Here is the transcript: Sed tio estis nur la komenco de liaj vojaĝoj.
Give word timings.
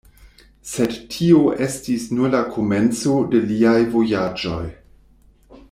Sed 0.69 0.95
tio 1.15 1.41
estis 1.65 2.07
nur 2.19 2.33
la 2.37 2.41
komenco 2.55 3.15
de 3.35 3.43
liaj 3.53 3.77
vojaĝoj. 3.97 4.63